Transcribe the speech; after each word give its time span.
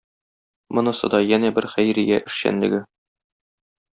Монысы 0.77 1.09
да 1.15 1.19
янә 1.25 1.51
бер 1.59 1.67
хәйрия 1.75 2.19
эшчәнлеге. 2.31 2.83